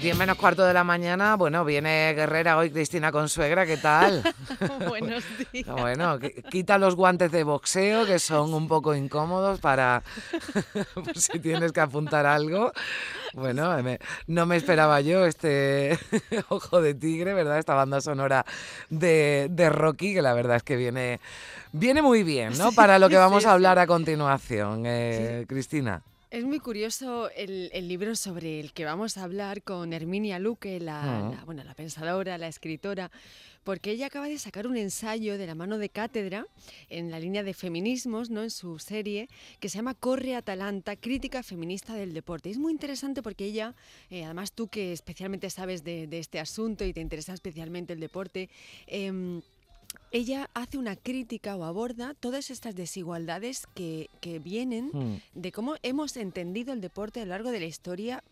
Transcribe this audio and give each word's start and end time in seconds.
Diez 0.00 0.16
menos 0.16 0.36
cuarto 0.36 0.64
de 0.64 0.74
la 0.74 0.84
mañana, 0.84 1.36
bueno, 1.36 1.64
viene 1.64 2.12
Guerrera 2.14 2.58
hoy 2.58 2.70
Cristina 2.70 3.10
Consuegra, 3.10 3.64
¿qué 3.64 3.78
tal? 3.78 4.22
Buenos 4.88 5.24
días. 5.52 5.66
Bueno, 5.68 6.18
quita 6.50 6.76
los 6.76 6.94
guantes 6.94 7.32
de 7.32 7.44
boxeo 7.44 8.04
que 8.04 8.18
son 8.18 8.52
un 8.52 8.68
poco 8.68 8.94
incómodos 8.94 9.58
para 9.58 10.02
si 11.14 11.40
tienes 11.40 11.72
que 11.72 11.80
apuntar 11.80 12.26
algo. 12.26 12.72
Bueno, 13.32 13.74
no 14.26 14.44
me 14.46 14.56
esperaba 14.56 15.00
yo 15.00 15.24
este 15.24 15.98
ojo 16.50 16.82
de 16.82 16.94
tigre, 16.94 17.32
¿verdad? 17.32 17.58
Esta 17.58 17.74
banda 17.74 18.02
sonora 18.02 18.44
de, 18.90 19.70
Rocky, 19.70 20.12
que 20.12 20.22
la 20.22 20.34
verdad 20.34 20.56
es 20.56 20.62
que 20.62 20.76
viene, 20.76 21.20
viene 21.72 22.02
muy 22.02 22.22
bien, 22.22 22.56
¿no? 22.58 22.72
Para 22.72 22.98
lo 22.98 23.08
que 23.08 23.16
vamos 23.16 23.46
a 23.46 23.52
hablar 23.52 23.78
a 23.78 23.86
continuación, 23.86 24.82
eh, 24.84 25.46
Cristina. 25.48 26.02
Es 26.28 26.44
muy 26.44 26.58
curioso 26.58 27.30
el, 27.30 27.70
libro 27.86 28.16
sobre 28.16 28.58
el 28.58 28.72
que 28.72 28.84
vamos 28.84 29.16
a 29.16 29.22
hablar 29.22 29.62
con 29.62 29.92
Herminia 29.92 30.40
Luque, 30.40 30.80
la, 30.80 31.40
bueno, 31.46 31.62
la 31.62 31.72
pensadora, 31.74 32.36
la 32.36 32.48
escritora, 32.48 33.12
porque 33.62 33.92
ella 33.92 34.06
acaba 34.06 34.26
de 34.26 34.36
sacar 34.36 34.66
un 34.66 34.76
ensayo 34.76 35.38
de 35.38 35.46
la 35.46 35.54
mano 35.54 35.78
de 35.78 35.88
cátedra 35.88 36.48
en 36.88 37.12
la 37.12 37.20
línea 37.20 37.44
de 37.44 37.54
feminismos, 37.54 38.28
¿no? 38.28 38.42
en 38.42 38.50
su 38.50 38.80
serie, 38.80 39.28
que 39.60 39.68
se 39.68 39.76
llama 39.78 39.94
Corre 39.94 40.34
Atalanta, 40.34 40.96
crítica 40.96 41.44
feminista 41.44 41.94
del 41.94 42.12
deporte. 42.12 42.50
Es 42.50 42.58
muy 42.58 42.72
interesante 42.72 43.22
porque 43.22 43.44
ella, 43.44 43.76
eh, 44.10 44.24
además 44.24 44.52
tú 44.52 44.66
que 44.66 44.92
especialmente 44.92 45.48
sabes 45.48 45.84
de, 45.84 46.08
este 46.10 46.40
asunto 46.40 46.84
y 46.84 46.92
te 46.92 47.00
interesa 47.00 47.34
especialmente 47.34 47.92
el 47.92 48.00
deporte, 48.00 48.50
em, 48.88 49.42
ella 50.10 50.50
hace 50.54 50.78
una 50.78 50.96
crítica 50.96 51.56
o 51.56 51.64
aborda 51.64 52.14
todas 52.14 52.50
estas 52.50 52.74
desigualdades 52.74 53.66
que, 53.74 54.08
vienen 54.42 54.90
hmm. 54.92 55.20
de 55.34 55.52
cómo 55.52 55.76
hemos 55.82 56.16
entendido 56.16 56.72
el 56.72 56.80
deporte 56.80 57.20
a 57.20 57.24
lo 57.24 57.30
largo 57.30 57.50
de 57.50 57.60
la 57.60 57.66
historia 57.66 58.22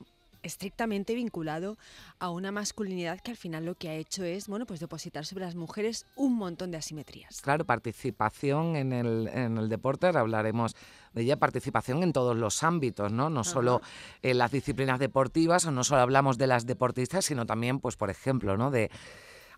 estrictamente 0.45 1.15
vinculado 1.15 1.77
a 2.19 2.31
una 2.31 2.53
masculinidad 2.53 3.21
que 3.21 3.33
al 3.33 3.37
final 3.37 3.65
lo 3.65 3.75
que 3.75 3.89
ha 3.89 3.95
hecho 3.95 4.25
es 4.25 4.47
bueno 4.47 4.67
pues 4.67 4.79
depositar 4.79 5.25
sobre 5.25 5.45
las 5.45 5.55
mujeres 5.55 6.06
un 6.15 6.37
montón 6.37 6.71
de 6.71 6.77
asimetrías. 6.77 7.41
Claro, 7.41 7.65
participación 7.65 8.77
en 8.77 8.93
el, 8.93 9.28
en 9.28 9.59
el 9.59 9.69
deporte, 9.69 10.06
ahora 10.06 10.21
hablaremos 10.21 10.77
de 11.15 11.23
ella, 11.23 11.39
participación 11.39 12.03
en 12.03 12.12
todos 12.12 12.37
los 12.37 12.62
ámbitos, 12.62 13.11
¿no? 13.12 13.31
No 13.31 13.45
solo 13.45 13.81
en 14.23 14.39
las 14.39 14.51
disciplinas 14.51 14.99
deportivas, 14.99 15.65
o 15.65 15.71
no 15.71 15.84
solo 15.84 16.03
hablamos 16.03 16.39
de 16.39 16.47
las 16.47 16.67
deportistas, 16.67 17.25
sino 17.25 17.47
también, 17.47 17.81
pues, 17.81 17.97
por 17.97 18.11
ejemplo, 18.11 18.56
¿no? 18.56 18.71
de 18.71 18.91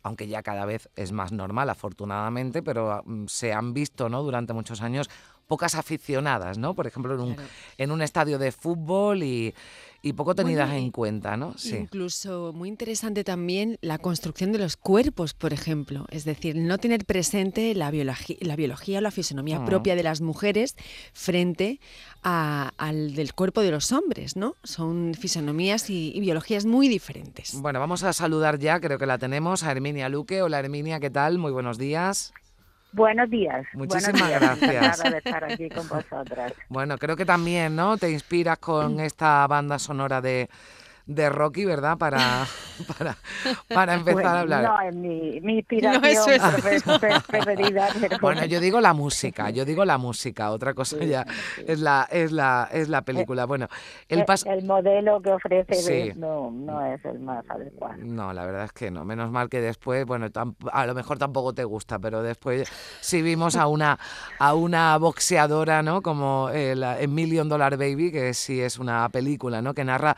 aunque 0.07 0.29
ya 0.29 0.45
cada 0.45 0.65
vez 0.67 0.89
es 0.95 1.11
más 1.11 1.33
normal, 1.33 1.69
afortunadamente, 1.69 2.63
pero 2.63 3.03
mm, 3.05 3.27
se 3.27 3.53
han 3.53 3.75
visto 3.75 4.09
¿no? 4.09 4.23
durante 4.23 4.53
muchos 4.53 4.81
años 4.81 5.11
pocas 5.47 5.75
aficionadas, 5.75 6.59
¿no? 6.59 6.75
Por 6.75 6.87
ejemplo, 6.87 7.15
en 7.15 7.21
un, 7.21 7.37
en 7.79 7.91
un 7.91 8.03
estadio 8.03 8.39
de 8.39 8.53
fútbol 8.53 9.23
y, 9.23 9.55
y 10.03 10.13
poco 10.13 10.35
tenidas 10.35 10.73
en 10.73 10.91
cuenta, 10.91 11.37
¿no? 11.37 11.57
Sí. 11.59 11.77
Incluso 11.77 12.53
muy 12.55 12.69
interesante 12.69 13.25
también 13.25 13.79
la 13.81 13.99
construcción 13.99 14.53
de 14.53 14.59
los 14.59 14.77
cuerpos, 14.77 15.35
por 15.35 15.53
ejemplo. 15.53 16.07
Es 16.11 16.25
decir, 16.25 16.57
no 16.57 16.79
tener 16.79 17.05
presente 17.05 17.75
la, 17.75 17.91
biología, 17.91 18.37
la 18.41 18.57
biología 18.57 18.99
o 18.99 19.01
la 19.01 19.11
fisonomía 19.11 19.61
mm. 19.61 19.65
propia 19.65 19.97
de 19.97 20.03
las 20.03 20.21
mujeres 20.21 20.77
frente 21.13 21.81
al 22.23 23.15
del 23.15 23.35
cuerpo 23.35 23.63
de 23.63 23.71
los 23.71 23.93
hombres, 23.93 24.37
¿no? 24.37 24.57
Son 24.65 25.15
fisonomías 25.15 25.91
y, 25.91 26.13
y, 26.15 26.21
biologías 26.21 26.67
muy 26.67 26.89
diferentes. 26.89 27.61
Bueno, 27.61 27.79
vamos 27.79 28.03
a 28.03 28.13
saludar 28.13 28.59
ya, 28.59 28.81
creo 28.81 28.99
que 28.99 29.07
la 29.07 29.19
tenemos, 29.19 29.63
a 29.63 29.71
Herminia 29.71 30.09
Luque. 30.09 30.43
Hola 30.43 30.59
Herminia, 30.59 30.99
¿qué 30.99 31.11
tal? 31.11 31.39
Muy 31.39 31.53
buenos 31.53 31.79
días. 31.79 32.33
Buenos 32.97 33.29
días. 33.29 33.67
Muchísimas 33.75 34.31
gracias. 34.31 35.03
de 35.03 35.19
estar 35.19 35.45
aquí 35.45 35.69
con 35.69 35.87
vosotras. 35.87 36.55
Bueno, 36.71 36.97
creo 36.97 37.15
que 37.15 37.27
también, 37.27 37.77
¿no? 37.77 37.99
Te 37.99 38.11
inspiras 38.11 38.57
con 38.57 39.01
esta 39.01 39.47
banda 39.47 39.79
sonora 39.79 40.23
de 40.23 40.49
de 41.07 41.31
Rocky, 41.31 41.65
¿verdad? 41.65 41.97
Para, 41.97 42.19
para, 42.99 43.17
para 43.73 43.95
empezar 43.95 44.27
a 44.27 44.41
hablar. 44.41 44.63
No, 44.65 44.81
es 44.81 44.95
mi, 44.95 45.41
mi 45.41 45.59
inspiración 45.59 46.41
preferida. 47.29 47.89
Bueno, 48.21 48.45
yo 48.45 48.61
digo 48.61 48.81
la 48.81 48.93
música, 48.93 49.51
yo 49.51 49.65
digo 49.65 49.85
la 49.85 49.99
música, 49.99 50.51
otra 50.51 50.75
cosa 50.75 50.99
ya 50.99 51.25
es 51.67 51.81
la, 51.81 52.09
es 52.11 52.33
la, 52.33 52.69
es 52.73 52.89
la 52.89 53.03
película. 53.03 53.47
Bueno, 53.47 53.69
el, 54.09 54.25
el 54.47 54.65
modelo 54.65 55.21
que 55.21 55.31
ofrece 55.31 56.15
no, 56.17 56.51
no 56.51 56.85
es 56.85 57.05
el 57.05 57.21
más 57.21 57.49
adecuado. 57.49 57.99
No, 57.99 58.33
la 58.33 58.45
verdad 58.45 58.65
es 58.65 58.73
que 58.73 58.91
no. 58.91 59.05
Menos 59.05 59.31
mal 59.31 59.49
que 59.49 59.61
después, 59.61 60.05
bueno, 60.07 60.27
a 60.73 60.87
lo 60.87 60.95
mejor 60.95 61.19
tampoco 61.19 61.53
te 61.55 61.65
gusta, 61.65 61.99
pero 61.99 62.23
después 62.23 62.69
sí 63.01 63.23
vimos 63.23 63.57
a 63.57 63.67
una, 63.67 63.99
a 64.39 64.55
una 64.55 64.97
boxeadora, 64.99 65.83
¿no? 65.83 66.03
Como 66.03 66.49
el, 66.51 66.83
el 66.83 67.09
Million 67.09 67.49
Dollar 67.49 67.77
Baby, 67.77 68.11
que 68.11 68.35
sí 68.35 68.61
es 68.61 68.79
una 68.79 69.09
película, 69.09 69.63
¿no? 69.63 69.75
Que 69.75 69.85
narra 69.85 70.17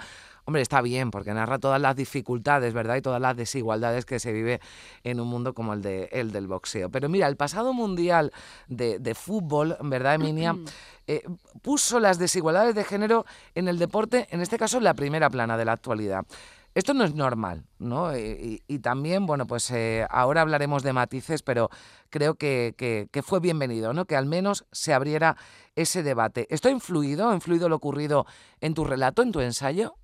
Hombre, 0.48 0.62
está 0.62 0.80
bien, 0.80 1.10
porque 1.10 1.34
narra 1.34 1.58
todas 1.58 1.78
las 1.78 1.94
dificultades, 1.94 2.72
¿verdad? 2.72 2.96
Y 2.96 3.02
todas 3.02 3.20
las 3.20 3.36
desigualdades 3.36 4.06
que 4.06 4.18
se 4.18 4.32
vive 4.32 4.62
en 5.04 5.20
un 5.20 5.28
mundo 5.28 5.52
como 5.52 5.74
el, 5.74 5.82
de, 5.82 6.08
el 6.10 6.32
del 6.32 6.46
boxeo. 6.46 6.88
Pero 6.88 7.10
mira, 7.10 7.28
el 7.28 7.36
pasado 7.36 7.74
mundial 7.74 8.32
de, 8.66 9.14
fútbol, 9.14 9.76
¿verdad, 9.82 10.14
Emilia? 10.14 10.56
Eh, 11.10 11.22
puso 11.62 12.00
las 12.00 12.18
desigualdades 12.18 12.74
de 12.74 12.84
género 12.84 13.24
en 13.54 13.66
el 13.66 13.78
deporte, 13.78 14.26
en 14.30 14.42
este 14.42 14.58
caso 14.58 14.76
en 14.76 14.84
la 14.84 14.92
primera 14.92 15.30
plana 15.30 15.56
de 15.56 15.64
la 15.64 15.72
actualidad. 15.72 16.26
Esto 16.74 16.92
no 16.92 17.02
es 17.04 17.14
normal, 17.14 17.64
¿no? 17.78 18.14
Y, 18.14 18.60
también, 18.82 19.24
bueno, 19.24 19.46
pues 19.46 19.70
eh, 19.70 20.06
ahora 20.10 20.42
hablaremos 20.42 20.82
de 20.82 20.92
matices, 20.92 21.42
pero 21.42 21.70
creo 22.10 22.34
que, 22.34 22.74
que, 22.76 23.22
fue 23.22 23.40
bienvenido, 23.40 23.94
¿no? 23.94 24.04
Que 24.04 24.16
al 24.16 24.26
menos 24.26 24.66
se 24.70 24.92
abriera 24.92 25.38
ese 25.76 26.02
debate. 26.02 26.46
¿Esto 26.50 26.68
ha 26.68 26.72
influido, 26.72 27.30
ha 27.30 27.34
influido 27.34 27.70
lo 27.70 27.76
ocurrido 27.76 28.26
en 28.60 28.74
tu 28.74 28.84
relato, 28.84 29.22
en 29.22 29.32
tu 29.32 29.40
ensayo? 29.40 29.94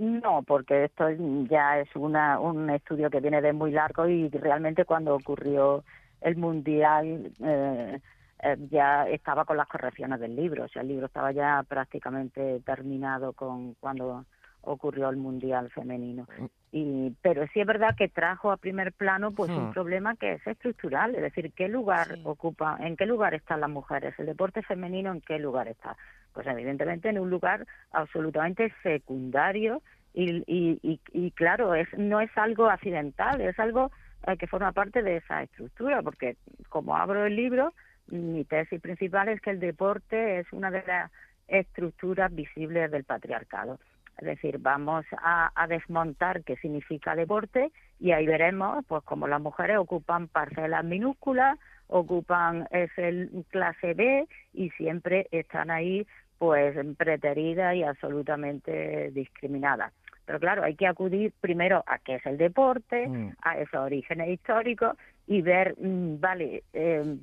No, 0.00 0.42
porque 0.42 0.84
esto 0.84 1.10
ya 1.46 1.78
es 1.78 1.94
una, 1.94 2.40
un 2.40 2.70
estudio 2.70 3.10
que 3.10 3.20
viene 3.20 3.42
de 3.42 3.52
muy 3.52 3.70
largo 3.70 4.08
y 4.08 4.30
realmente 4.30 4.86
cuando 4.86 5.14
ocurrió 5.14 5.84
el 6.22 6.36
Mundial 6.36 7.30
eh, 7.44 8.00
eh, 8.42 8.56
ya 8.70 9.06
estaba 9.06 9.44
con 9.44 9.58
las 9.58 9.68
correcciones 9.68 10.18
del 10.18 10.34
libro, 10.34 10.64
o 10.64 10.68
sea, 10.68 10.80
el 10.80 10.88
libro 10.88 11.04
estaba 11.04 11.32
ya 11.32 11.62
prácticamente 11.68 12.60
terminado 12.60 13.34
con 13.34 13.74
cuando 13.74 14.24
ocurrió 14.62 15.10
el 15.10 15.18
Mundial 15.18 15.68
femenino. 15.70 16.26
Mm. 16.38 16.44
Y, 16.72 17.10
pero 17.20 17.46
sí 17.52 17.60
es 17.60 17.66
verdad 17.66 17.94
que 17.94 18.08
trajo 18.08 18.52
a 18.52 18.56
primer 18.56 18.94
plano 18.94 19.32
pues 19.32 19.50
un 19.50 19.70
hmm. 19.70 19.72
problema 19.72 20.14
que 20.14 20.34
es 20.34 20.46
estructural, 20.46 21.16
es 21.16 21.22
decir, 21.22 21.52
qué 21.52 21.66
lugar 21.66 22.16
ocupa, 22.22 22.76
en 22.78 22.96
qué 22.96 23.06
lugar 23.06 23.34
están 23.34 23.60
las 23.60 23.70
mujeres, 23.70 24.14
el 24.18 24.26
deporte 24.26 24.62
femenino 24.62 25.10
en 25.10 25.20
qué 25.20 25.40
lugar 25.40 25.66
está. 25.66 25.96
Pues 26.32 26.46
evidentemente 26.46 27.08
en 27.08 27.18
un 27.18 27.30
lugar 27.30 27.66
absolutamente 27.92 28.72
secundario 28.82 29.82
y, 30.12 30.42
y, 30.46 31.00
y, 31.12 31.30
claro, 31.32 31.74
es, 31.74 31.88
no 31.96 32.20
es 32.20 32.30
algo 32.36 32.68
accidental, 32.68 33.40
es 33.40 33.58
algo 33.58 33.90
eh, 34.26 34.36
que 34.36 34.46
forma 34.46 34.72
parte 34.72 35.02
de 35.02 35.18
esa 35.18 35.42
estructura, 35.42 36.02
porque 36.02 36.36
como 36.68 36.96
abro 36.96 37.26
el 37.26 37.36
libro, 37.36 37.72
mi 38.08 38.44
tesis 38.44 38.80
principal 38.80 39.28
es 39.28 39.40
que 39.40 39.50
el 39.50 39.60
deporte 39.60 40.40
es 40.40 40.52
una 40.52 40.70
de 40.70 40.82
las 40.84 41.10
estructuras 41.46 42.34
visibles 42.34 42.90
del 42.90 43.04
patriarcado. 43.04 43.78
Es 44.20 44.26
decir, 44.26 44.58
vamos 44.58 45.06
a, 45.22 45.50
desmontar 45.66 46.44
qué 46.44 46.56
significa 46.56 47.14
deporte 47.14 47.72
y 47.98 48.12
ahí 48.12 48.26
veremos 48.26 48.84
pues 48.86 49.02
como 49.04 49.26
las 49.26 49.40
mujeres 49.40 49.78
ocupan 49.78 50.28
parcelas 50.28 50.84
minúsculas, 50.84 51.58
ocupan 51.86 52.68
ese 52.70 53.28
clase 53.48 53.94
B 53.94 54.28
y 54.52 54.68
siempre 54.70 55.26
están 55.30 55.70
ahí 55.70 56.06
pues 56.36 56.76
preteridas 56.98 57.74
y 57.76 57.82
absolutamente 57.82 59.10
discriminadas. 59.12 59.92
Pero 60.26 60.38
claro, 60.38 60.64
hay 60.64 60.76
que 60.76 60.86
acudir 60.86 61.32
primero 61.40 61.82
a 61.86 61.98
qué 61.98 62.16
es 62.16 62.26
el 62.26 62.36
deporte, 62.36 63.08
mm. 63.08 63.36
a 63.42 63.58
esos 63.58 63.80
orígenes 63.80 64.28
históricos 64.28 64.96
y 65.26 65.40
ver, 65.40 65.76
mm, 65.78 66.20
vale, 66.20 66.62
eh, 66.74 67.16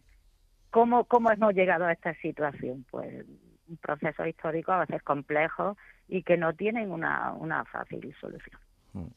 ¿cómo, 0.71 1.05
¿cómo 1.05 1.31
hemos 1.31 1.53
llegado 1.53 1.85
a 1.85 1.94
esta 1.94 2.15
situación? 2.15 2.85
Pues 2.89 3.23
un 3.69 3.77
proceso 3.77 4.25
histórico 4.25 4.71
a 4.71 4.79
veces 4.79 5.03
complejo 5.03 5.77
y 6.07 6.24
que 6.24 6.38
no 6.38 6.54
tienen 6.54 6.92
una, 6.92 7.33
una 7.33 7.65
fácil 7.65 8.13
solución. 8.19 8.59
Mm. 8.94 9.07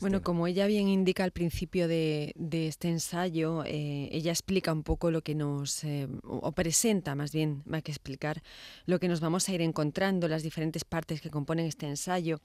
Bueno, 0.00 0.22
como 0.22 0.46
ella 0.46 0.66
bien 0.66 0.88
indica 0.88 1.24
al 1.24 1.30
principio 1.30 1.88
de, 1.88 2.34
este 2.50 2.88
ensayo, 2.88 3.64
eh, 3.64 4.08
ella 4.12 4.30
explica 4.30 4.70
un 4.72 4.82
poco 4.82 5.10
lo 5.10 5.22
que 5.22 5.34
nos, 5.34 5.84
eh, 5.84 6.06
o 6.22 6.52
presenta 6.52 7.14
más 7.14 7.32
bien, 7.32 7.62
más 7.64 7.82
que 7.82 7.92
explicar, 7.92 8.42
lo 8.84 8.98
que 8.98 9.08
nos 9.08 9.20
vamos 9.20 9.48
a 9.48 9.52
ir 9.54 9.62
encontrando, 9.62 10.28
las 10.28 10.42
diferentes 10.42 10.84
partes 10.84 11.22
que 11.22 11.30
componen 11.30 11.64
este 11.64 11.86
ensayo. 11.86 12.40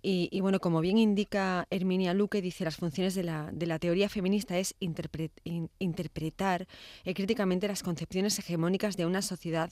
Y, 0.00 0.40
bueno, 0.40 0.60
como 0.60 0.80
bien 0.80 0.96
indica 0.96 1.66
Herminia 1.70 2.14
Luque, 2.14 2.40
dice, 2.40 2.64
las 2.64 2.76
funciones 2.76 3.14
de 3.14 3.24
la, 3.24 3.50
de 3.52 3.66
la 3.66 3.78
teoría 3.78 4.08
feminista 4.08 4.56
es 4.58 4.74
interpretar 4.78 6.66
eh, 7.04 7.14
críticamente 7.14 7.68
las 7.68 7.82
concepciones 7.82 8.38
hegemónicas 8.38 8.96
de 8.96 9.04
una 9.04 9.20
sociedad 9.20 9.70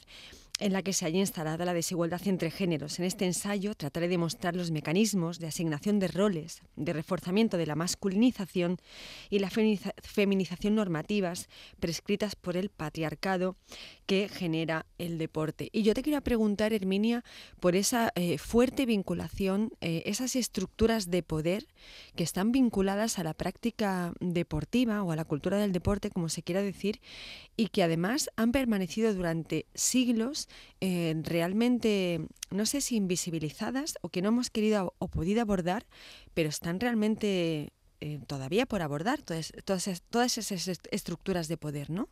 en 0.62 0.73
la 0.73 0.82
que 0.82 0.93
se 0.93 1.05
haya 1.05 1.19
instalada 1.19 1.64
la 1.64 1.75
desigualdad 1.75 2.20
entre 2.26 2.50
géneros. 2.50 2.99
En 3.00 3.05
este 3.05 3.26
ensayo 3.26 3.75
trataré 3.75 4.06
de 4.06 4.17
mostrar 4.17 4.55
los 4.55 4.70
mecanismos 4.70 5.41
de 5.41 5.49
asignación 5.49 5.99
de 5.99 6.06
roles, 6.06 6.62
de 6.76 6.93
reforzamiento 6.93 7.56
de 7.56 7.67
la 7.67 7.75
masculinización 7.75 8.79
y 9.29 9.41
la 9.41 9.50
feminización 9.50 10.76
normativas 10.76 11.49
prescritas 11.81 12.37
por 12.37 12.56
el 12.56 12.69
patriarcado 12.69 13.56
que 14.06 14.29
genera 14.29 14.87
el 14.99 15.19
deporte. 15.19 15.69
Y 15.73 15.82
yo 15.82 15.94
te 15.94 16.03
quería 16.03 16.20
preguntar, 16.20 16.73
Herminia, 16.73 17.25
por 17.59 17.75
esa 17.75 18.12
eh, 18.14 18.38
fuerte 18.38 18.87
vinculación, 18.87 19.73
eh, 19.81 20.03
esas 20.06 20.37
estructuras 20.37 21.11
de 21.11 21.25
poder 21.25 21.67
que 22.14 22.23
están 22.23 22.53
vinculadas 22.53 23.19
a 23.19 23.25
la 23.25 23.35
práctica 23.35 24.12
deportiva 24.20 25.03
o 25.03 25.11
a 25.11 25.17
la 25.17 25.25
cultura 25.25 25.59
del 25.59 25.73
deporte, 25.73 26.11
como 26.11 26.29
se 26.29 26.43
quiera 26.43 26.62
decir, 26.62 27.00
y 27.56 27.69
que 27.69 27.82
además 27.82 28.31
han 28.37 28.53
permanecido 28.53 29.12
durante 29.12 29.67
siglos 29.75 30.49
eh, 30.81 31.14
realmente, 31.22 32.20
no 32.50 32.66
sé 32.66 32.81
si 32.81 32.96
invisibilizadas 32.96 33.99
o 34.02 34.08
que 34.08 34.22
no 34.22 34.28
hemos 34.28 34.50
querido 34.50 34.94
o 34.99 35.08
podido 35.08 35.43
abordar, 35.43 35.84
pero 36.34 36.49
están 36.49 36.81
realmente 36.81 37.72
todavía 38.26 38.66
por 38.66 38.82
abordar 38.82 39.22
todas, 39.22 39.52
todas, 39.64 40.02
todas 40.10 40.37
esas 40.37 40.81
estructuras 40.90 41.46
de 41.46 41.56
poder, 41.56 41.88
¿no? 41.88 42.08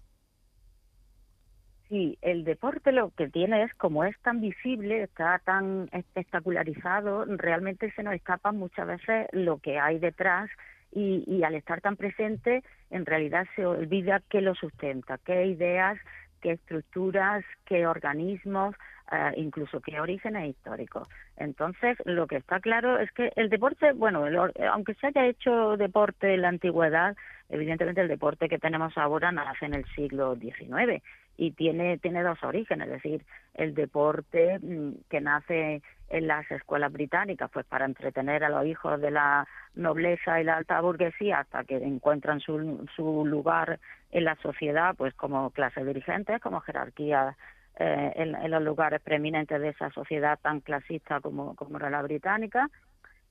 Sí, 1.91 2.17
el 2.23 2.45
deporte 2.45 2.93
lo 2.93 3.11
que 3.11 3.29
tiene 3.29 3.65
es, 3.65 3.75
como 3.75 4.05
es 4.05 4.17
tan 4.21 4.41
visible, 4.41 5.03
está 5.03 5.41
tan 5.45 5.89
espectacularizado, 5.91 7.25
realmente 7.25 7.91
se 7.97 8.05
nos 8.05 8.15
escapa 8.15 8.53
muchas 8.53 8.87
veces 8.87 9.27
lo 9.33 9.59
que 9.59 9.81
hay 9.81 9.99
detrás 9.99 10.49
y, 10.93 11.25
y 11.27 11.43
al 11.43 11.57
estar 11.57 11.81
tan 11.81 11.97
presente, 11.97 12.63
en 12.91 13.07
realidad 13.07 13.45
se 13.57 13.67
olvida 13.67 14.23
qué 14.31 14.41
lo 14.41 14.55
sustenta, 14.55 15.19
qué 15.19 15.47
ideas, 15.47 15.99
qué 16.41 16.53
estructuras, 16.53 17.45
qué 17.67 17.87
organismos, 17.87 18.75
eh, 19.13 19.33
incluso 19.37 19.81
qué 19.81 20.01
orígenes 20.01 20.51
históricos. 20.51 21.09
Entonces, 21.37 21.99
lo 22.05 22.27
que 22.27 22.37
está 22.37 22.61
claro 22.61 22.99
es 22.99 23.11
que 23.13 23.33
el 23.37 23.49
deporte, 23.51 23.93
bueno, 23.93 24.25
aunque 24.73 24.95
se 24.95 25.09
haya 25.09 25.27
hecho 25.27 25.77
deporte 25.77 26.35
en 26.35 26.43
la 26.43 26.49
antigüedad, 26.49 27.17
evidentemente 27.49 28.01
el 28.01 28.09
deporte 28.09 28.49
que 28.49 28.59
tenemos 28.59 28.97
ahora 28.97 29.33
nace 29.33 29.67
en 29.67 29.75
el 29.75 29.85
siglo 29.97 30.37
XIX 30.37 31.03
y 31.37 31.53
tiene, 31.53 31.99
tiene 31.99 32.23
dos 32.23 32.43
orígenes, 32.45 32.87
es 32.87 33.03
decir, 33.03 33.25
el 33.55 33.75
deporte 33.75 34.59
mm, 34.61 35.09
que 35.09 35.21
nace 35.21 35.83
en 36.11 36.27
las 36.27 36.49
escuelas 36.51 36.93
británicas, 36.93 37.51
pues 37.51 37.67
para 37.67 37.87
entretener 37.87 38.45
a 38.45 38.49
los 38.49 38.67
hijos 38.67 39.01
de 39.01 39.11
la 39.11 39.47
nobleza 39.75 40.41
y 40.41 40.45
la 40.45 40.57
alta 40.57 40.81
burguesía 40.81 41.41
hasta 41.41 41.65
que 41.65 41.77
encuentran 41.77 42.41
su, 42.41 42.87
su 42.95 43.25
lugar 43.25 43.81
en 44.13 44.25
la 44.25 44.37
sociedad, 44.37 44.95
pues 44.97 45.15
como 45.15 45.51
clase 45.51 45.85
dirigentes, 45.85 46.41
como 46.41 46.61
jerarquía 46.61 47.37
eh, 47.81 48.13
en, 48.15 48.51
los 48.51 48.63
lugares 48.63 49.01
preeminentes 49.01 49.61
de 49.61 49.71
esa 49.71 49.91
sociedad 49.91 50.39
tan 50.41 50.61
clasista 50.61 51.21
como, 51.21 51.57
como 51.57 51.79
era 51.79 51.91
la 51.91 52.03
británica, 52.03 52.69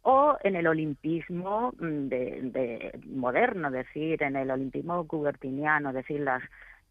o 0.02 0.38
en 0.44 0.56
el 0.56 0.68
olimpismo 0.68 1.74
mm, 1.80 2.08
de, 2.08 2.40
de 2.44 3.00
moderno, 3.06 3.68
es 3.68 3.74
decir, 3.74 4.22
en 4.24 4.36
el 4.36 4.52
olimpismo 4.52 5.08
cubertiniano, 5.08 5.90
es 5.90 5.96
decir, 5.96 6.22
las 6.22 6.42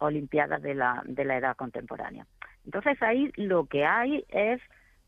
Olimpiadas 0.01 0.63
de 0.63 0.75
la, 0.75 1.03
de 1.07 1.25
la 1.25 1.39
edad 1.39 1.57
contemporánea. 1.57 2.25
Entonces 2.65 3.03
ahí 3.03 3.33
lo 3.35 3.67
que 3.67 3.85
hay 3.85 4.25
es 4.29 4.61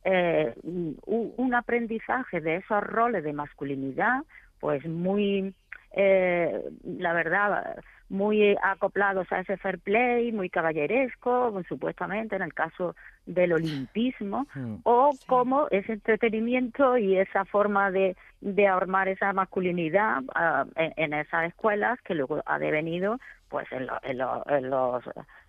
eh, 0.02 0.52
un, 0.64 1.54
aprendizaje 1.54 2.40
de 2.40 2.56
esos 2.56 2.82
roles 2.82 3.22
de 3.22 3.32
masculinidad, 3.32 4.22
pues 4.58 4.84
muy, 4.86 5.54
eh, 5.92 6.60
la 6.82 7.12
verdad, 7.12 7.76
muy 8.10 8.56
acoplados 8.60 9.30
a 9.32 9.40
ese 9.40 9.56
fair 9.56 9.78
play, 9.78 10.32
muy 10.32 10.50
caballeresco, 10.50 11.62
supuestamente 11.68 12.34
en 12.36 12.42
el 12.42 12.52
caso 12.52 12.96
del 13.24 13.52
olimpismo, 13.52 14.46
hmm. 14.52 14.76
o 14.82 15.12
como 15.26 15.68
ese 15.70 15.92
entretenimiento 15.92 16.98
y 16.98 17.16
esa 17.16 17.44
forma 17.44 17.92
de, 17.92 18.16
de 18.40 18.66
armar 18.66 19.08
esa 19.08 19.32
masculinidad 19.32 20.22
ah, 20.34 20.66
en, 20.74 20.92
en, 20.96 21.14
esas 21.14 21.46
escuelas 21.46 22.00
que 22.02 22.16
luego 22.16 22.42
ha 22.44 22.58
devenido 22.58 23.18
pues 23.48 23.66
en, 23.70 23.86
en, 24.02 24.70
los 24.70 25.04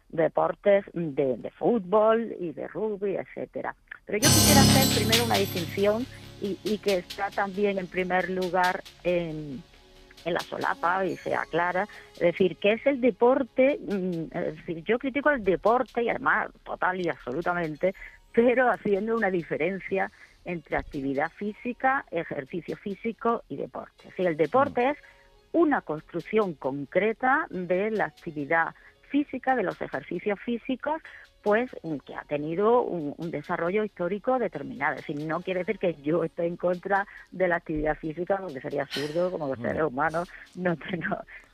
deportes 0.10 0.86
de, 0.94 1.38
de, 1.38 1.52
fútbol 1.52 2.36
y 2.40 2.52
de 2.52 2.68
rugby, 2.68 3.16
etcétera. 3.16 3.76
Pero 4.06 4.20
yo 4.20 4.28
quisiera 4.28 4.62
hacer 4.62 5.04
primero 5.04 5.26
una 5.26 5.38
distinción 5.38 6.06
y, 6.42 6.60
y 6.64 6.78
que 6.78 6.98
está 6.98 7.32
también 7.32 7.80
en 7.80 7.88
primer 7.88 8.30
lugar 8.30 8.82
en, 9.04 9.64
en 10.26 10.34
la 10.34 10.40
solapa 10.40 11.06
y 11.06 11.18
se 11.18 11.36
aclara, 11.36 11.88
es 12.14 12.20
decir, 12.20 12.58
que 12.58 12.74
es 12.74 12.86
el 12.86 13.02
deporte, 13.02 13.80
mm, 13.82 14.38
es 14.38 14.56
decir, 14.58 14.84
yo 14.84 15.00
critico 15.00 15.30
el 15.32 15.44
deporte 15.44 16.04
y 16.04 16.10
además 16.10 16.50
total 16.64 17.02
y 17.02 17.10
absolutamente, 17.10 17.94
pero 18.34 18.70
haciendo 18.70 19.16
una 19.16 19.30
diferencia 19.30 20.12
entre 20.46 20.78
actividad 20.78 21.32
física, 21.32 22.06
ejercicio 22.12 22.78
físico 22.78 23.44
y 23.50 23.58
deporte. 23.58 23.94
Es 24.00 24.06
decir, 24.06 24.28
el 24.28 24.38
deporte 24.38 24.86
mm. 24.88 24.90
es 24.92 24.98
una 25.54 25.82
construcción 25.82 26.54
concreta 26.54 27.48
de 27.50 27.92
la 27.92 28.06
actividad 28.06 28.74
física, 29.10 29.56
de 29.56 29.64
los 29.64 29.82
ejercicios 29.82 30.40
físicos, 30.40 31.02
pues 31.42 31.70
que 32.06 32.16
ha 32.16 32.24
tenido 32.24 32.82
un, 32.82 33.32
desarrollo 33.32 33.84
histórico 33.84 34.38
determinado. 34.38 34.96
Es 34.96 35.08
decir, 35.08 35.26
no 35.26 35.42
quiere 35.42 35.62
decir 35.62 35.80
que 35.80 35.96
yo 36.02 36.24
esté 36.24 36.46
en 36.46 36.58
contra 36.58 37.08
de 37.32 37.48
la 37.48 37.58
actividad 37.58 37.98
física, 37.98 38.38
porque 38.38 38.62
sería 38.62 38.84
absurdo, 38.84 39.32
como 39.32 39.48
los 39.48 39.60
mm. 39.60 39.62
seres 39.62 39.84
humanos 39.84 40.30
no, 40.56 40.76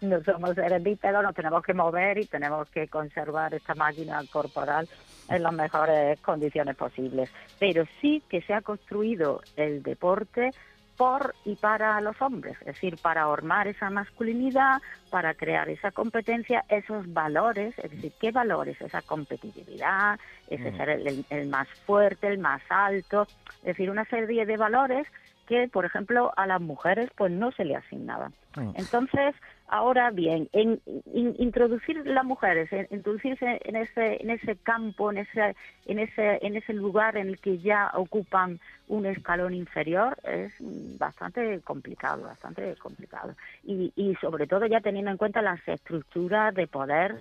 no 0.01 0.24
somos 0.24 0.56
seres 0.56 0.84
bípedos, 0.84 1.24
nos 1.24 1.36
tenemos 1.36 1.63
que 1.63 1.74
mover 1.74 2.18
y 2.18 2.25
tenemos 2.25 2.69
que 2.69 2.88
conservar 2.88 3.54
esta 3.54 3.75
máquina 3.75 4.22
corporal 4.31 4.88
en 5.30 5.44
las 5.44 5.54
mejores 5.54 6.19
condiciones 6.22 6.75
posibles. 6.75 7.30
Pero 7.60 7.86
sí 8.01 8.24
que 8.30 8.42
se 8.42 8.54
ha 8.54 8.62
construido 8.62 9.42
el 9.56 9.83
deporte 9.83 10.51
por 10.97 11.35
y 11.45 11.55
para 11.55 12.01
los 12.01 12.19
hombres, 12.21 12.57
es 12.61 12.67
decir, 12.67 12.97
para 13.01 13.25
formar 13.25 13.67
esa 13.67 13.89
masculinidad, 13.89 14.81
para 15.11 15.35
crear 15.35 15.69
esa 15.69 15.91
competencia, 15.91 16.65
esos 16.67 17.13
valores, 17.13 17.77
es 17.77 17.91
decir, 17.91 18.11
¿qué 18.19 18.31
valores? 18.31 18.79
Esa 18.81 19.01
competitividad, 19.03 20.19
ese 20.49 20.71
mm. 20.71 20.77
ser 20.77 20.89
el, 21.29 21.47
más 21.47 21.67
fuerte, 21.85 22.27
el 22.27 22.39
más 22.39 22.61
alto, 22.69 23.27
es 23.59 23.77
decir, 23.77 23.89
una 23.89 24.05
serie 24.05 24.45
de 24.45 24.57
valores 24.57 25.07
que, 25.47 25.67
por 25.67 25.85
ejemplo, 25.85 26.31
a 26.35 26.45
las 26.45 26.61
mujeres 26.61 27.09
pues 27.15 27.31
no 27.31 27.51
se 27.51 27.65
le 27.65 27.75
asignaban. 27.75 28.33
Entonces, 28.75 29.35
ahora 29.68 30.09
bien, 30.09 30.49
en, 30.51 30.81
introducir 31.13 32.06
las 32.07 32.25
mujeres, 32.25 32.69
introducirse 32.92 33.59
en 33.63 33.75
ese 33.75 34.21
en 34.21 34.31
ese 34.31 34.56
campo, 34.56 35.11
en 35.11 35.19
ese 35.19 35.56
en 35.85 35.99
ese 35.99 36.39
en 36.42 36.56
ese 36.56 36.73
lugar 36.73 37.18
en 37.18 37.27
el 37.27 37.39
que 37.39 37.59
ya 37.59 37.92
ocupan 37.94 38.59
un 38.87 39.06
escalón 39.06 39.54
inferior 39.54 40.18
es 40.23 40.51
bastante 40.59 41.61
complicado, 41.61 42.23
bastante 42.23 42.75
complicado. 42.77 43.35
Y, 43.63 43.94
y 43.95 44.16
sobre 44.16 44.47
todo 44.47 44.66
ya 44.66 44.81
teniendo 44.81 45.11
en 45.11 45.18
cuenta 45.18 45.42
las 45.42 45.66
estructuras 45.68 46.54
de 46.56 46.66
poder 46.66 47.18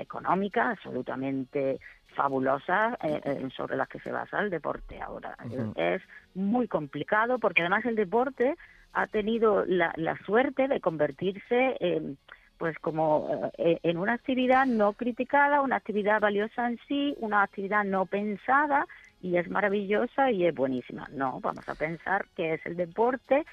económicas 0.00 0.78
absolutamente 0.78 1.78
fabulosas 2.14 2.96
eh, 3.02 3.20
eh, 3.24 3.48
sobre 3.56 3.76
las 3.76 3.88
que 3.88 4.00
se 4.00 4.10
basa 4.10 4.40
el 4.40 4.50
deporte 4.50 5.00
ahora. 5.00 5.36
Es 5.76 6.02
muy 6.34 6.68
complicado 6.68 7.38
porque 7.38 7.62
además 7.62 7.84
el 7.84 7.96
deporte 7.96 8.56
ha 8.92 9.06
tenido 9.06 9.64
la, 9.64 9.92
la 9.96 10.16
suerte 10.24 10.66
de 10.68 10.80
convertirse 10.80 11.76
en 11.80 12.18
pues 12.60 12.78
como 12.78 13.50
eh, 13.56 13.78
en 13.82 13.96
una 13.96 14.12
actividad 14.12 14.66
no 14.66 14.92
criticada, 14.92 15.62
una 15.62 15.76
actividad 15.76 16.20
valiosa 16.20 16.68
en 16.68 16.78
sí, 16.86 17.16
una 17.18 17.42
actividad 17.42 17.84
no 17.84 18.04
pensada 18.04 18.86
y 19.22 19.38
es 19.38 19.48
maravillosa 19.48 20.30
y 20.30 20.44
es 20.44 20.54
buenísima. 20.54 21.08
No, 21.10 21.40
vamos 21.40 21.66
a 21.70 21.74
pensar 21.74 22.26
que 22.36 22.52
es 22.52 22.66
el 22.66 22.76
deporte 22.76 23.46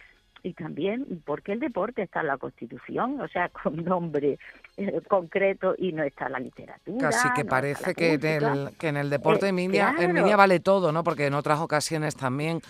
y 0.48 0.54
también 0.54 1.22
porque 1.26 1.52
el 1.52 1.60
deporte 1.60 2.04
está 2.04 2.22
en 2.22 2.28
la 2.28 2.38
Constitución, 2.38 3.20
o 3.20 3.28
sea, 3.28 3.50
con 3.64 3.84
nombre 3.84 4.40
eh, 4.78 5.02
concreto 5.08 5.76
y 5.78 5.92
no 5.92 6.04
está 6.04 6.28
en 6.28 6.32
la 6.32 6.40
literatura. 6.40 7.10
Casi 7.10 7.30
que 7.34 7.44
parece 7.44 7.94
que, 7.94 8.14
en 8.14 8.26
el, 8.26 8.70
que 8.78 8.88
en 8.88 8.98
el 8.98 9.10
deporte 9.10 9.48
eh, 9.48 9.50
Emilia, 9.50 9.96
Emilia 10.00 10.36
vale 10.38 10.60
todo, 10.60 10.92
¿no? 10.92 11.04
Porque 11.04 11.26
en 11.26 11.34
otras 11.34 11.60
ocasiones 11.60 12.16
también, 12.16 12.62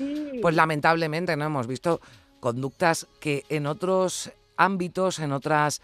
pues 0.41 0.55
lamentablemente, 0.55 1.36
¿no? 1.36 1.46
Hemos 1.46 1.67
visto 1.67 2.01
conductas 2.39 3.07
que 3.19 3.43
en 3.50 3.67
otros 3.67 4.31
ámbitos, 4.55 5.19
en 5.19 5.31
otras 5.31 5.81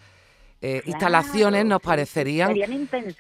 eh, 0.63 0.81
instalaciones 0.85 1.65
nos 1.65 1.81
parecerían 1.81 2.53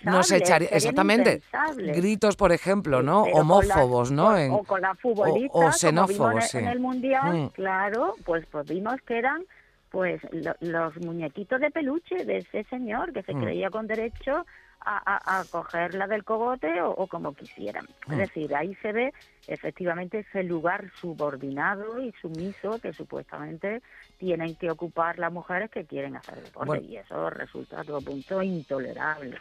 nos 0.03 0.31
echaría 0.31 0.69
exactamente 0.69 1.41
gritos 1.77 2.37
por 2.37 2.53
ejemplo 2.53 3.03
no 3.03 3.23
homófobos 3.23 4.11
no 4.11 4.29
o, 4.55 4.63
con 4.63 4.81
la 4.81 4.95
futbolista 4.95 5.57
o, 5.57 5.71
xenófobos 5.73 6.55
en 6.55 6.67
el 6.69 6.79
mundial 6.79 7.33
mm. 7.33 7.47
claro 7.49 8.15
pues, 8.23 8.45
pues 8.49 8.65
vimos 8.65 8.95
que 9.05 9.17
eran 9.17 9.43
pues 9.89 10.21
los 10.61 10.95
muñequitos 10.97 11.59
de 11.59 11.69
peluche 11.69 12.23
de 12.23 12.37
ese 12.37 12.63
señor 12.69 13.11
que 13.11 13.23
se 13.23 13.33
mm. 13.33 13.41
creía 13.41 13.69
con 13.69 13.87
derecho 13.87 14.45
a, 14.85 15.39
a, 15.39 15.43
cogerla 15.45 16.07
del 16.07 16.23
cogote 16.23 16.81
o, 16.81 17.07
como 17.07 17.33
quisieran. 17.33 17.87
Es 18.07 18.15
mm. 18.15 18.17
decir, 18.17 18.55
ahí 18.55 18.75
se 18.81 18.91
ve 18.91 19.13
efectivamente 19.47 20.19
ese 20.19 20.43
lugar 20.43 20.91
subordinado 20.99 22.01
y 22.01 22.13
sumiso 22.21 22.79
que 22.79 22.93
supuestamente 22.93 23.81
tienen 24.17 24.55
que 24.55 24.71
ocupar 24.71 25.19
las 25.19 25.31
mujeres 25.31 25.69
que 25.71 25.85
quieren 25.85 26.15
hacer 26.15 26.41
deporte 26.41 26.81
y 26.83 26.97
eso 26.97 27.29
resulta 27.29 27.81
a 27.81 27.83
todo 27.83 28.01
punto 28.01 28.41
intolerable. 28.41 29.37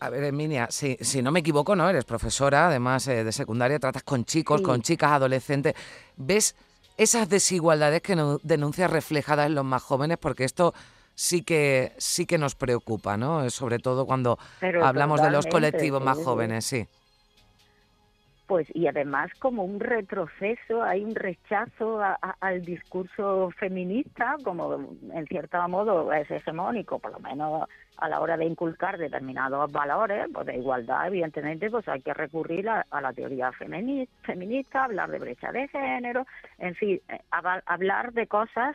A 0.00 0.08
ver, 0.08 0.24
Emilia, 0.24 0.68
si, 0.70 0.96
si 1.00 1.20
no 1.20 1.30
me 1.30 1.40
equivoco, 1.40 1.76
¿no? 1.76 1.88
Eres 1.88 2.06
profesora, 2.06 2.68
además 2.68 3.06
eh, 3.08 3.22
de 3.22 3.32
secundaria, 3.32 3.78
tratas 3.78 4.02
con 4.02 4.24
chicos, 4.24 4.62
con 4.62 4.80
chicas, 4.80 5.12
adolescentes. 5.12 5.74
¿Ves 6.16 6.56
esas 6.96 7.28
desigualdades 7.28 8.00
que 8.00 8.16
no, 8.16 8.38
denuncias 8.42 8.90
reflejadas 8.90 9.46
en 9.46 9.54
los 9.54 9.64
más 9.64 9.82
jóvenes? 9.82 10.16
Porque 10.16 10.44
esto 10.44 10.72
sí 11.20 11.42
que 11.42 11.92
sí 11.98 12.24
que 12.24 12.38
nos 12.38 12.54
preocupa, 12.54 13.18
¿no? 13.18 13.48
Sobre 13.50 13.78
todo 13.78 14.06
cuando 14.06 14.38
hablamos 14.82 15.20
de 15.20 15.30
los 15.30 15.46
colectivos 15.46 16.02
más 16.02 16.16
jóvenes, 16.16 16.64
sí. 16.64 16.86
Pues 18.46 18.66
y 18.74 18.86
además 18.86 19.30
como 19.38 19.62
un 19.62 19.80
retroceso, 19.80 20.82
hay 20.82 21.04
un 21.04 21.14
rechazo 21.14 22.00
al 22.40 22.64
discurso 22.64 23.50
feminista, 23.58 24.36
como 24.42 24.96
en 25.12 25.26
cierto 25.26 25.68
modo 25.68 26.10
es 26.10 26.28
hegemónico, 26.30 26.98
por 26.98 27.12
lo 27.12 27.20
menos 27.20 27.68
a 27.98 28.08
la 28.08 28.18
hora 28.20 28.38
de 28.38 28.46
inculcar 28.46 28.96
determinados 28.96 29.70
valores, 29.70 30.26
pues 30.32 30.46
de 30.46 30.56
igualdad, 30.56 31.06
evidentemente, 31.06 31.70
pues 31.70 31.86
hay 31.86 32.00
que 32.00 32.14
recurrir 32.14 32.66
a, 32.70 32.86
la 33.00 33.12
teoría 33.12 33.52
feminista, 33.52 34.14
feminista, 34.22 34.84
hablar 34.84 35.10
de 35.10 35.18
brecha 35.18 35.52
de 35.52 35.68
género, 35.68 36.26
en 36.58 36.74
fin, 36.76 37.00
eh, 37.10 37.20
hablar 37.66 38.14
de 38.14 38.26
cosas 38.26 38.74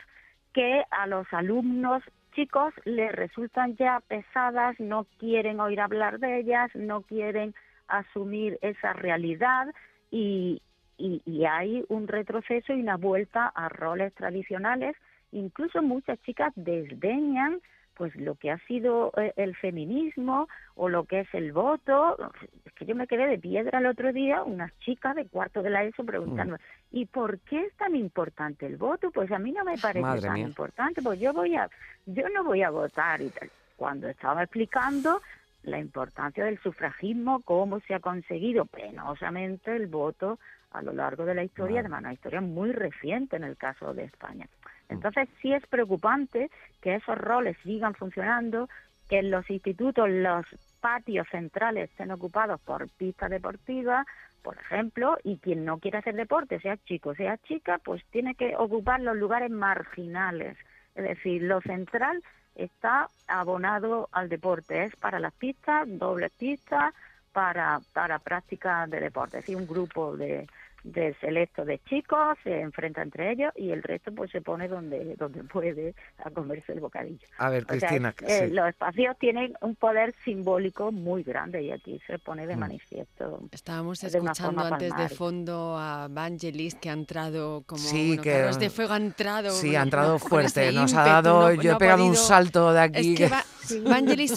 que 0.54 0.84
a 0.90 1.06
los 1.06 1.26
alumnos 1.32 2.02
chicos 2.36 2.74
les 2.84 3.10
resultan 3.12 3.76
ya 3.76 4.00
pesadas, 4.06 4.78
no 4.78 5.06
quieren 5.18 5.58
oír 5.58 5.80
hablar 5.80 6.20
de 6.20 6.38
ellas, 6.38 6.70
no 6.74 7.00
quieren 7.00 7.54
asumir 7.88 8.58
esa 8.60 8.92
realidad 8.92 9.74
y, 10.10 10.60
y, 10.98 11.44
hay 11.44 11.84
un 11.88 12.06
retroceso 12.06 12.72
y 12.74 12.80
una 12.80 12.96
vuelta 12.96 13.46
a 13.46 13.68
roles 13.70 14.14
tradicionales. 14.14 14.96
Incluso 15.32 15.82
muchas 15.82 16.20
chicas 16.22 16.52
desdeñan 16.56 17.60
pues 17.96 18.14
lo 18.16 18.34
que 18.34 18.50
ha 18.50 18.58
sido 18.66 19.10
eh, 19.16 19.32
el 19.36 19.56
feminismo 19.56 20.48
o 20.74 20.88
lo 20.88 21.04
que 21.04 21.20
es 21.20 21.28
el 21.32 21.52
voto. 21.52 22.16
Es 22.64 22.72
que 22.74 22.84
yo 22.84 22.94
me 22.94 23.06
quedé 23.06 23.26
de 23.26 23.38
piedra 23.38 23.78
el 23.78 23.86
otro 23.86 24.12
día, 24.12 24.42
unas 24.42 24.70
chicas 24.80 25.16
de 25.16 25.26
cuarto 25.26 25.62
de 25.62 25.70
la 25.70 25.84
ESO 25.84 26.04
preguntando, 26.04 26.58
¿y 26.96 27.04
por 27.04 27.40
qué 27.40 27.60
es 27.60 27.74
tan 27.74 27.94
importante 27.94 28.64
el 28.64 28.78
voto? 28.78 29.10
Pues 29.10 29.30
a 29.30 29.38
mí 29.38 29.52
no 29.52 29.64
me 29.64 29.76
parece 29.76 30.22
tan 30.22 30.38
importante, 30.38 31.02
pues 31.02 31.20
yo 31.20 31.34
voy 31.34 31.54
a, 31.54 31.68
yo 32.06 32.26
no 32.30 32.42
voy 32.42 32.62
a 32.62 32.70
votar 32.70 33.20
y 33.20 33.28
tal. 33.28 33.50
Cuando 33.76 34.08
estaba 34.08 34.44
explicando 34.44 35.20
la 35.64 35.78
importancia 35.78 36.46
del 36.46 36.58
sufragismo, 36.62 37.42
cómo 37.42 37.80
se 37.80 37.92
ha 37.92 38.00
conseguido 38.00 38.64
penosamente 38.64 39.76
el 39.76 39.88
voto 39.88 40.38
a 40.70 40.80
lo 40.80 40.94
largo 40.94 41.26
de 41.26 41.34
la 41.34 41.44
historia, 41.44 41.80
además 41.80 42.00
una 42.00 42.14
historia 42.14 42.40
muy 42.40 42.72
reciente 42.72 43.36
en 43.36 43.44
el 43.44 43.58
caso 43.58 43.92
de 43.92 44.04
España. 44.04 44.46
Mm. 44.88 44.94
Entonces 44.94 45.28
sí 45.42 45.52
es 45.52 45.66
preocupante 45.66 46.50
que 46.80 46.94
esos 46.94 47.18
roles 47.18 47.58
sigan 47.62 47.92
funcionando, 47.92 48.70
que 49.10 49.18
en 49.18 49.30
los 49.30 49.50
institutos 49.50 50.08
los 50.08 50.46
patios 50.86 51.26
centrales 51.32 51.90
estén 51.90 52.12
ocupados 52.12 52.60
por 52.60 52.88
pistas 52.90 53.28
deportivas, 53.28 54.06
por 54.40 54.56
ejemplo, 54.56 55.18
y 55.24 55.38
quien 55.38 55.64
no 55.64 55.80
quiere 55.80 55.98
hacer 55.98 56.14
deporte, 56.14 56.60
sea 56.60 56.76
chico, 56.76 57.12
sea 57.12 57.38
chica, 57.38 57.78
pues 57.84 58.04
tiene 58.12 58.36
que 58.36 58.54
ocupar 58.56 59.00
los 59.00 59.16
lugares 59.16 59.50
marginales. 59.50 60.56
Es 60.94 61.02
decir, 61.02 61.42
lo 61.42 61.60
central 61.60 62.22
está 62.54 63.08
abonado 63.26 64.08
al 64.12 64.28
deporte, 64.28 64.84
es 64.84 64.94
para 64.94 65.18
las 65.18 65.32
pistas, 65.32 65.88
dobles 65.88 66.30
pistas, 66.38 66.94
para, 67.32 67.80
para 67.92 68.20
prácticas 68.20 68.88
de 68.88 69.00
deporte, 69.00 69.38
es 69.38 69.42
decir, 69.42 69.56
un 69.56 69.66
grupo 69.66 70.16
de, 70.16 70.46
de 70.86 71.14
selecto 71.20 71.64
de 71.64 71.80
chicos, 71.88 72.38
se 72.44 72.60
enfrenta 72.60 73.02
entre 73.02 73.32
ellos 73.32 73.52
y 73.56 73.70
el 73.70 73.82
resto 73.82 74.12
pues 74.12 74.30
se 74.30 74.40
pone 74.40 74.68
donde, 74.68 75.16
donde 75.16 75.42
puede 75.44 75.94
a 76.24 76.30
comerse 76.30 76.72
el 76.72 76.80
bocadillo. 76.80 77.26
A 77.38 77.50
ver, 77.50 77.66
Cristina. 77.66 78.14
Eh, 78.26 78.48
los 78.52 78.68
espacios 78.68 79.16
tienen 79.18 79.54
un 79.60 79.74
poder 79.74 80.14
simbólico 80.24 80.92
muy 80.92 81.24
grande 81.24 81.62
y 81.62 81.72
aquí 81.72 82.00
se 82.06 82.18
pone 82.18 82.46
de 82.46 82.56
mm. 82.56 82.58
manifiesto. 82.58 83.40
Estábamos 83.50 84.02
escuchando 84.02 84.62
antes 84.62 84.96
de 84.96 85.08
fondo 85.08 85.76
a 85.76 86.08
Vangelis 86.08 86.76
que 86.76 86.88
ha 86.88 86.94
entrado 86.94 87.62
como 87.66 87.82
sí, 87.82 88.18
que, 88.18 88.30
de 88.30 88.70
fuego 88.70 88.92
ha 88.92 88.98
entrado. 88.98 89.50
Sí, 89.50 89.74
ha 89.74 89.82
entrado 89.82 90.18
fuerte, 90.18 90.70
nos 90.72 90.94
ha 90.94 91.04
dado, 91.04 91.52
yo 91.54 91.72
he 91.72 91.76
pegado 91.76 92.06
un 92.06 92.16
salto 92.16 92.72
de 92.72 92.80
aquí. 92.80 93.14
Es 93.14 93.18
que 93.18 93.28
Vangelis 93.28 93.55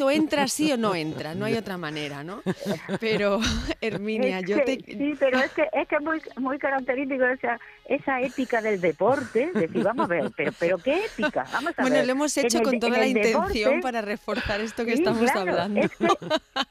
o 0.02 0.12
entra 0.12 0.48
sí 0.48 0.72
o 0.72 0.78
no 0.78 0.96
entra, 0.96 1.36
no 1.36 1.46
hay 1.46 1.56
otra 1.56 1.78
manera, 1.78 2.24
¿no? 2.24 2.42
Pero 3.00 3.40
Herminia, 3.82 4.42
yo 4.42 4.64
te... 4.64 4.78
Sí, 4.78 5.16
pero 5.20 5.40
es 5.40 5.52
que 5.52 5.68
es 5.74 5.88
que 5.88 6.00
muy 6.00 6.22
muy 6.38 6.58
característico 6.58 7.26
esa, 7.26 7.60
esa 7.86 8.22
ética 8.22 8.62
del 8.62 8.80
deporte, 8.80 9.52
decir, 9.54 9.84
vamos 9.84 10.06
a 10.06 10.08
ver, 10.08 10.32
pero, 10.36 10.52
pero 10.60 10.78
¿qué 10.78 11.06
ética? 11.06 11.46
Vamos 11.52 11.74
a 11.78 11.82
bueno, 11.82 12.04
lo 12.04 12.12
hemos 12.12 12.36
hecho 12.38 12.62
con 12.62 12.80
toda 12.80 12.98
la 12.98 13.08
intención 13.08 13.82
para 13.82 14.02
reforzar 14.02 14.62
esto 14.62 14.86
que 14.86 14.94
estamos 14.94 15.30
hablando. 15.32 15.82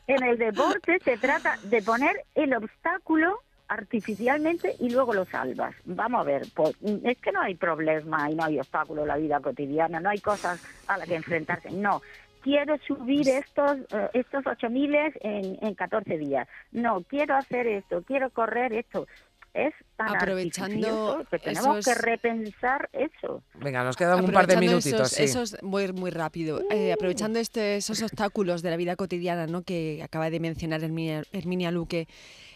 en 0.07 0.23
el 0.25 0.39
deporte 0.39 0.99
se 1.05 1.17
trata 1.17 1.59
de 1.65 1.83
poner 1.83 2.25
el 2.35 2.55
obstáculo 2.55 3.41
artificialmente 3.69 4.75
y 4.81 4.91
luego 4.91 5.13
lo 5.13 5.25
salvas. 5.27 5.75
Vamos 5.85 6.23
a 6.23 6.25
ver, 6.25 6.47
pues, 6.55 6.75
es 7.05 7.19
que 7.19 7.33
no 7.33 7.43
hay 7.43 7.55
problema 7.55 8.31
y 8.31 8.35
no 8.35 8.45
hay 8.45 8.59
obstáculo 8.59 9.03
en 9.03 9.09
la 9.09 9.17
vida 9.17 9.41
cotidiana, 9.41 10.01
no 10.01 10.09
hay 10.09 10.21
cosas 10.21 10.61
a 10.87 10.97
las 10.97 11.07
que 11.07 11.15
enfrentarse, 11.15 11.71
no. 11.71 12.01
Quiero 12.49 12.79
subir 12.87 13.29
estos 13.29 13.77
uh, 13.93 14.09
estos 14.15 14.47
ocho 14.47 14.71
miles 14.71 15.13
en, 15.21 15.59
en 15.61 15.75
14 15.75 16.17
días. 16.17 16.49
No, 16.73 17.03
quiero 17.03 17.37
hacer 17.37 17.67
esto, 17.67 18.03
quiero 18.07 18.31
correr 18.31 18.73
esto 18.73 19.07
es 19.55 19.75
aprovechando 19.97 21.27
que 21.31 21.39
tenemos 21.39 21.85
que 21.85 21.95
repensar 21.95 22.89
eso. 22.93 23.43
Venga, 23.55 23.83
nos 23.83 23.97
quedan 23.97 24.25
un 24.25 24.31
par 24.31 24.47
de 24.47 24.57
minutitos. 24.57 25.19
Esos, 25.19 25.61
muy, 25.63 25.93
muy 25.93 26.11
rápido. 26.11 26.63
Eh, 26.71 26.93
aprovechando 26.93 27.39
este, 27.39 27.77
esos 27.77 28.03
obstáculos 28.03 28.63
de 28.63 28.71
la 28.71 28.77
vida 28.77 28.95
cotidiana 28.95 29.47
¿no? 29.47 29.63
que 29.63 30.01
acaba 30.03 30.31
de 30.31 30.41
mencionar 30.41 30.83
Herminia 30.85 31.71
Luque. 31.71 32.07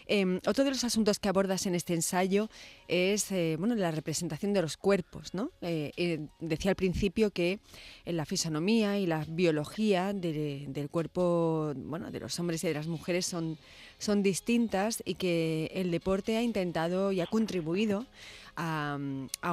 Em, 0.07 0.39
otro 0.45 0.63
de 0.63 0.71
los 0.71 0.83
asuntos 0.83 1.19
que 1.19 1.29
abordas 1.29 1.65
en 1.65 1.75
este 1.75 1.93
ensayo 1.93 2.49
es 2.87 3.31
eh, 3.31 3.55
bueno, 3.57 3.75
la 3.75 3.91
representación 3.91 4.53
de 4.53 4.61
los 4.61 4.77
cuerpos. 4.77 5.31
Eh, 5.61 5.91
eh, 5.97 6.27
decía 6.39 6.71
al 6.71 6.75
principio 6.75 7.31
que 7.31 7.59
en 8.05 8.17
la 8.17 8.25
fisonomía 8.25 8.97
y 8.97 9.05
la 9.05 9.25
biología 9.27 10.13
del 10.13 10.89
cuerpo 10.89 11.73
bueno, 11.75 12.11
de 12.11 12.19
los 12.19 12.39
hombres 12.39 12.63
y 12.63 12.67
de 12.67 12.73
las 12.73 12.87
mujeres 12.87 13.25
son 13.25 14.23
distintas 14.23 15.01
y 15.05 15.15
que 15.15 15.71
el 15.73 15.91
deporte 15.91 16.37
ha 16.37 16.41
intentado 16.41 17.11
y 17.11 17.21
ha 17.21 17.27
contribuido 17.27 18.05
a, 18.55 18.97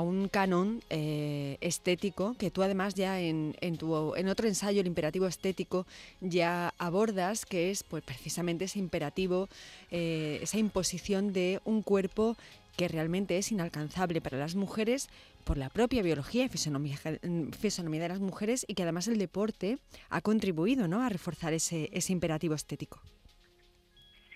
un 0.00 0.28
canon 0.28 0.82
eh, 0.90 1.58
estético 1.60 2.34
que 2.38 2.50
tú 2.50 2.62
además 2.62 2.94
ya 2.94 3.20
en, 3.20 3.56
en, 3.60 3.76
tu, 3.76 3.92
otro 3.94 4.48
ensayo, 4.48 4.80
el 4.80 4.86
imperativo 4.86 5.26
estético, 5.26 5.86
ya 6.20 6.74
abordas, 6.78 7.46
que 7.46 7.70
es 7.70 7.82
pues, 7.82 8.02
precisamente 8.02 8.64
ese 8.64 8.78
imperativo, 8.78 9.48
eh, 9.90 10.38
esa 10.42 10.58
imposición 10.58 11.32
de 11.32 11.60
un 11.64 11.82
cuerpo 11.82 12.36
que 12.76 12.88
realmente 12.88 13.36
es 13.36 13.52
inalcanzable 13.52 14.20
para 14.20 14.38
las 14.38 14.54
mujeres 14.54 15.08
por 15.44 15.58
la 15.58 15.68
propia 15.68 16.02
biología 16.02 16.44
y 16.44 16.48
fisonomía, 16.48 16.98
fisonomía 17.58 18.02
de 18.02 18.08
las 18.08 18.20
mujeres 18.20 18.64
y 18.68 18.74
que 18.74 18.82
además 18.82 19.08
el 19.08 19.18
deporte 19.18 19.78
ha 20.08 20.20
contribuido 20.20 20.88
¿no? 20.88 21.02
a 21.02 21.08
reforzar 21.08 21.52
ese, 21.52 21.90
ese 21.92 22.12
imperativo 22.12 22.54
estético 22.54 23.00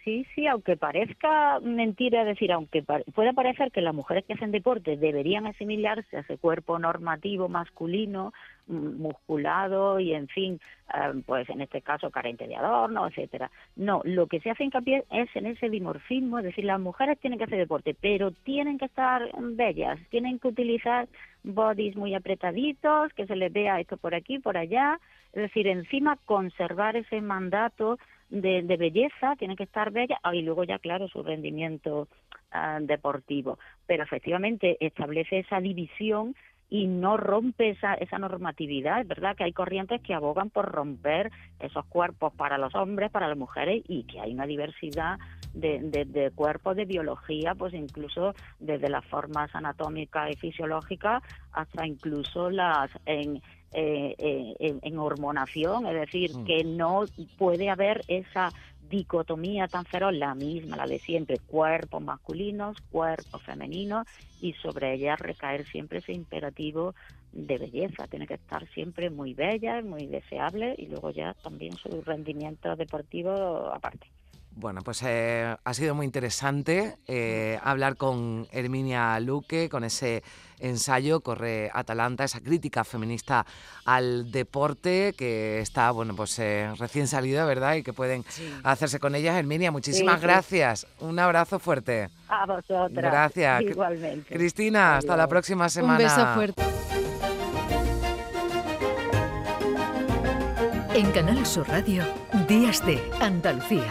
sí, 0.05 0.27
sí, 0.35 0.47
aunque 0.47 0.77
parezca 0.77 1.59
mentira, 1.61 2.25
decir, 2.25 2.53
aunque 2.53 2.83
pueda 2.83 3.33
parecer 3.33 3.73
que 3.73 3.81
las 3.81 3.95
mujeres 3.95 4.25
que 4.25 4.35
hacen 4.35 4.53
deporte 4.53 4.97
deberían 4.97 5.47
asimilarse 5.47 6.17
a 6.17 6.21
ese 6.21 6.39
cuerpo 6.39 6.79
normativo 6.79 7.49
masculino, 7.49 8.33
musculado 8.67 9.99
y, 10.01 10.15
en 10.15 10.29
fin, 10.29 10.61
eh, 10.95 11.23
pues 11.27 11.49
en 11.51 11.61
este 11.61 11.83
caso 11.83 12.11
carente 12.11 12.47
de 12.47 12.57
adorno, 12.57 13.07
etcétera. 13.07 13.51
No, 13.77 14.01
lo 14.05 14.27
que 14.27 14.41
se 14.41 14.51
hace 14.51 14.65
hincapié 14.65 15.05
es 15.11 15.29
en 15.35 15.47
ese 15.47 15.69
dimorfismo, 15.69 16.39
es 16.39 16.45
decir, 16.45 16.65
las 16.65 16.81
mujeres 16.81 17.19
tienen 17.19 17.39
que 17.39 17.45
hacer 17.45 17.59
deporte, 17.59 17.95
pero 17.99 18.31
tienen 18.31 18.79
que 18.79 18.87
estar 18.87 19.29
bellas, 19.39 19.99
tienen 20.11 20.39
que 20.39 20.49
utilizar 20.49 21.09
bodies 21.43 21.97
muy 21.97 22.15
apretaditos, 22.15 23.13
que 23.15 23.27
se 23.27 23.37
les 23.37 23.53
vea 23.53 23.81
esto 23.81 23.97
por 23.97 24.15
aquí, 24.15 24.39
por 24.39 24.57
allá, 24.57 24.99
es 25.33 25.43
decir, 25.43 25.67
encima 25.67 26.17
conservar 26.25 26.97
ese 26.97 27.21
mandato 27.21 27.99
de, 28.31 28.77
belleza, 28.77 29.37
tiene 29.37 29.57
que 29.57 29.65
estar 29.65 29.91
bella, 29.91 30.19
y 30.33 30.43
luego 30.43 30.65
ya, 30.65 30.79
claro, 30.79 31.09
su 31.09 31.23
rendimiento 31.23 32.09
ah, 32.51 32.79
deportivo. 32.81 33.59
Pero 33.87 34.05
efectivamente 34.05 34.77
establece 34.81 35.41
esa 35.41 35.61
división 35.61 36.35
y 36.71 36.87
no 36.87 37.17
rompe 37.17 37.71
esa, 37.71 37.95
esa 37.95 38.19
normatividad. 38.19 39.01
Es 39.01 39.09
verdad 39.09 39.37
que 39.37 39.45
hay 39.45 39.53
corrientes 39.53 40.01
que 40.03 40.15
abogan 40.15 40.51
por 40.51 40.71
romper 40.71 41.31
esos 41.61 41.85
cuerpos 41.87 42.33
para 42.35 42.59
los 42.59 42.75
hombres, 42.75 43.11
para 43.11 43.29
las 43.29 43.39
mujeres 43.39 43.83
y 43.89 44.05
que 44.05 44.21
hay 44.21 44.33
una 44.33 44.47
diversidad 44.47 45.19
de, 45.53 45.79
de, 46.07 46.31
cuerpos, 46.33 46.77
de 46.77 46.85
biología, 46.85 47.55
pues 47.55 47.75
incluso 47.75 48.35
desde 48.59 48.89
las 48.89 49.05
formas 49.05 49.55
anatómicas 49.55 50.31
y 50.33 50.37
fisiológicas 50.37 51.23
hasta 51.53 51.87
incluso 51.87 52.51
las 52.51 52.91
en, 53.07 53.41
eh, 53.73 54.15
eh, 54.19 54.79
en, 54.83 54.99
hormonación, 54.99 55.87
es 55.87 55.95
decir, 55.95 56.35
mm. 56.35 56.45
que 56.45 56.65
no 56.65 57.05
puede 57.39 57.71
haber 57.71 58.03
esa 58.09 58.51
dicotomía 58.89 59.69
tan 59.69 59.85
feroz, 59.87 60.13
la 60.15 60.35
misma, 60.35 60.77
la 60.77 60.87
de 60.87 61.01
siempre, 61.01 61.41
cuerpos 61.41 62.03
masculinos, 62.03 62.77
cuerpos 62.91 63.43
femeninos, 63.43 64.07
y 64.39 64.53
sobre 64.55 64.95
ella 64.95 65.17
recaer 65.17 65.67
siempre 65.69 65.99
ese 66.01 66.13
imperativo 66.13 66.95
de 67.33 67.59
belleza, 67.59 68.07
tiene 68.09 68.27
que 68.27 68.35
estar 68.35 68.67
siempre 68.69 69.11
muy 69.11 69.35
bella, 69.35 69.83
muy 69.83 70.07
deseable, 70.07 70.75
y 70.79 70.87
luego 70.87 71.11
ya 71.11 71.35
también 71.43 71.77
su 71.77 72.03
rendimiento 72.03 72.77
deportivo 72.77 73.31
aparte. 73.73 74.07
Bueno, 74.57 74.83
pues 74.83 75.03
eh, 75.05 75.57
ha 75.63 75.75
sido 75.75 75.95
muy 75.95 76.07
interesante 76.07 76.97
eh, 77.09 77.59
hablar 77.63 77.97
con 77.97 78.47
Herminia 78.53 79.19
Luque, 79.19 79.69
con 79.69 79.83
ese 79.83 80.23
ensayo 80.61 81.21
Corre 81.21 81.71
Atalanta, 81.75 82.25
esa 82.25 82.41
crítica 82.41 82.85
feminista 82.85 83.45
al 83.85 84.31
deporte 84.31 85.15
que 85.19 85.61
está, 85.61 85.91
bueno, 85.91 86.15
pues 86.15 86.39
eh, 86.39 86.73
recién 86.79 87.09
salida, 87.09 87.45
¿verdad? 87.45 87.75
Y 87.75 87.83
que 87.83 87.93
pueden 87.93 88.25
hacerse 88.63 89.01
con 89.01 89.15
ella. 89.17 89.37
Herminia, 89.39 89.73
muchísimas 89.73 90.21
gracias. 90.21 90.87
Un 91.01 91.19
abrazo 91.19 91.59
fuerte. 91.59 92.11
A 92.29 92.47
vosotras. 92.47 92.91
Gracias. 92.93 93.63
Igualmente. 93.63 94.35
Cristina, 94.35 94.99
hasta 94.99 95.17
la 95.17 95.27
próxima 95.27 95.69
semana. 95.69 95.99
Un 95.99 96.05
beso 96.05 96.35
fuerte. 96.35 96.63
En 100.95 101.11
Canal 101.11 101.45
Sur 101.45 101.69
Radio, 101.69 102.05
Días 102.47 102.87
de 102.87 103.03
Andalucía 103.21 103.91